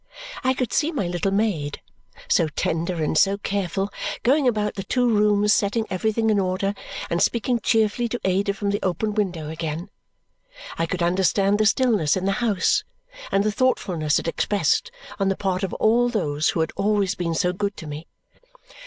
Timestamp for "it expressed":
14.17-14.89